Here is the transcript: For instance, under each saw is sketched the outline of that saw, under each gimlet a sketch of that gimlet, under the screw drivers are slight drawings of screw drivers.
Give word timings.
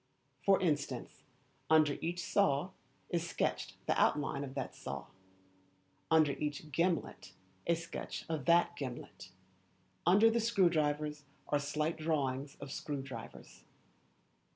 For 0.43 0.59
instance, 0.59 1.21
under 1.69 1.93
each 2.01 2.25
saw 2.25 2.71
is 3.11 3.29
sketched 3.29 3.75
the 3.85 3.93
outline 4.01 4.43
of 4.43 4.55
that 4.55 4.73
saw, 4.73 5.05
under 6.09 6.31
each 6.31 6.71
gimlet 6.71 7.33
a 7.67 7.75
sketch 7.75 8.25
of 8.27 8.45
that 8.45 8.75
gimlet, 8.75 9.29
under 10.03 10.31
the 10.31 10.39
screw 10.39 10.71
drivers 10.71 11.25
are 11.49 11.59
slight 11.59 11.97
drawings 11.99 12.55
of 12.59 12.71
screw 12.71 13.03
drivers. 13.03 13.63